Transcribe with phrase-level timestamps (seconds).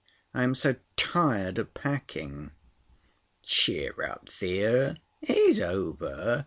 [0.33, 2.53] I am so tired of packing."
[3.43, 4.95] "Cheer up, Thea.
[5.21, 6.39] It is over.